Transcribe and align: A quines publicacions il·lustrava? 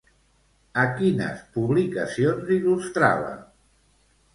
A 0.83 0.85
quines 1.01 1.45
publicacions 1.59 2.53
il·lustrava? 2.59 3.33